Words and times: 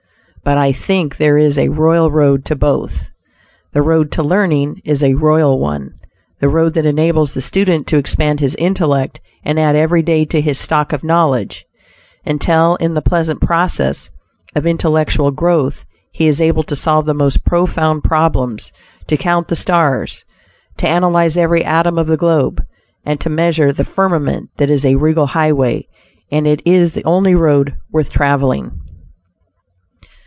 But 0.43 0.57
I 0.57 0.71
think 0.71 1.17
there 1.17 1.37
is 1.37 1.59
a 1.59 1.69
royal 1.69 2.09
road 2.09 2.45
to 2.45 2.55
both. 2.55 3.11
The 3.73 3.83
road 3.83 4.11
to 4.13 4.23
learning 4.23 4.81
is 4.83 5.03
a 5.03 5.13
royal 5.13 5.59
one; 5.59 5.91
the 6.39 6.49
road 6.49 6.73
that 6.73 6.85
enables 6.85 7.35
the 7.35 7.41
student 7.41 7.85
to 7.87 7.97
expand 7.97 8.39
his 8.39 8.55
intellect 8.55 9.21
and 9.45 9.59
add 9.59 9.75
every 9.75 10.01
day 10.01 10.25
to 10.25 10.41
his 10.41 10.57
stock 10.59 10.93
of 10.93 11.03
knowledge, 11.03 11.67
until, 12.25 12.75
in 12.77 12.95
the 12.95 13.03
pleasant 13.03 13.39
process 13.39 14.09
of 14.55 14.65
intellectual 14.65 15.29
growth, 15.29 15.85
he 16.11 16.25
is 16.27 16.41
able 16.41 16.63
to 16.63 16.75
solve 16.75 17.05
the 17.05 17.13
most 17.13 17.45
profound 17.45 18.03
problems, 18.03 18.71
to 19.07 19.17
count 19.17 19.47
the 19.47 19.55
stars, 19.55 20.25
to 20.77 20.89
analyze 20.89 21.37
every 21.37 21.63
atom 21.63 21.99
of 21.99 22.07
the 22.07 22.17
globe, 22.17 22.65
and 23.05 23.19
to 23.21 23.29
measure 23.29 23.71
the 23.71 23.85
firmament 23.85 24.49
this 24.57 24.71
is 24.71 24.85
a 24.85 24.95
regal 24.95 25.27
highway, 25.27 25.85
and 26.31 26.47
it 26.47 26.63
is 26.65 26.93
the 26.93 27.05
only 27.05 27.35
road 27.35 27.75
worth 27.91 28.11
traveling. 28.11 28.71